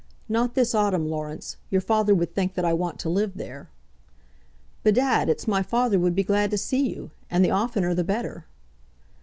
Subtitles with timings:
[0.27, 1.57] "Not this autumn, Laurence.
[1.69, 3.69] Your father would think that I want to live there."
[4.81, 8.45] "Bedad, it's my father would be glad to see you, and the oftener the better."